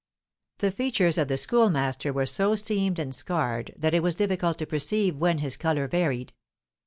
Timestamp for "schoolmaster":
1.37-2.11